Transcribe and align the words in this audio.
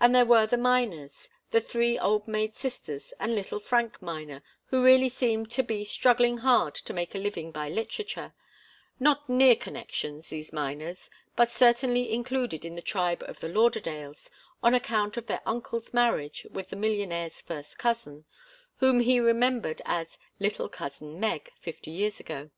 And 0.00 0.14
there 0.14 0.24
were 0.24 0.46
the 0.46 0.56
Miners 0.56 1.28
the 1.50 1.60
three 1.60 1.98
old 1.98 2.26
maid 2.26 2.54
sisters 2.54 3.12
and 3.20 3.34
little 3.34 3.60
Frank 3.60 4.00
Miner, 4.00 4.42
who 4.68 4.82
really 4.82 5.10
seemed 5.10 5.50
to 5.50 5.62
be 5.62 5.84
struggling 5.84 6.38
hard 6.38 6.74
to 6.76 6.94
make 6.94 7.14
a 7.14 7.18
living 7.18 7.52
by 7.52 7.68
literature 7.68 8.32
not 8.98 9.28
near 9.28 9.54
connections, 9.54 10.30
these 10.30 10.50
Miners, 10.50 11.10
but 11.36 11.50
certainly 11.50 12.10
included 12.10 12.64
in 12.64 12.74
the 12.74 12.80
tribe 12.80 13.22
of 13.26 13.40
the 13.40 13.50
Lauderdales 13.50 14.30
on 14.62 14.74
account 14.74 15.18
of 15.18 15.26
their 15.26 15.42
uncle's 15.44 15.92
marriage 15.92 16.46
with 16.50 16.70
the 16.70 16.76
millionaire's 16.76 17.42
first 17.42 17.78
cousin 17.78 18.24
whom 18.78 19.00
he 19.00 19.20
remembered 19.20 19.82
as 19.84 20.16
'little 20.38 20.70
cousin 20.70 21.20
Meg' 21.20 21.52
fifty 21.60 21.90
years 21.90 22.18
ago. 22.18 22.48